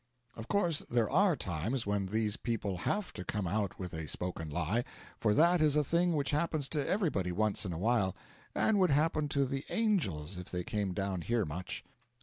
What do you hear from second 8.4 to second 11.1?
and would happen to the angels if they came